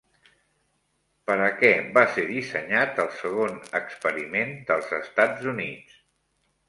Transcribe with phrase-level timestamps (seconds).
[1.29, 6.01] Per a què va ser dissenyat el segon experiment dels Estats Units?